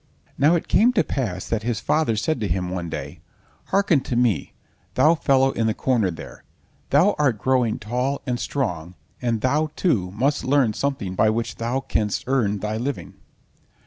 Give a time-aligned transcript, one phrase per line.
[0.35, 3.19] Now it came to pass that his father said to him one day:
[3.65, 4.53] "Hearken to me,
[4.95, 6.43] thou fellow in the corner there,
[6.89, 11.81] thou art growing tall and strong, and thou, too, must learn something by which thou
[11.81, 13.13] canst earn thy living.